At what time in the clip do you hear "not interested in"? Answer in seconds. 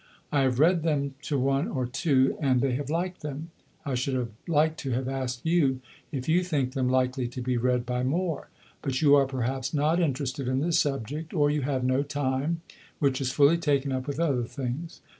9.75-10.59